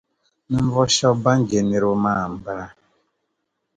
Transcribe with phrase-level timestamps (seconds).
[0.49, 2.67] Ninvuɣu shεba ban je niriba maa n bala.